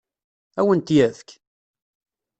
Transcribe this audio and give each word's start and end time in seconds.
Ad 0.59 0.63
awen-t-yefk? 0.65 1.29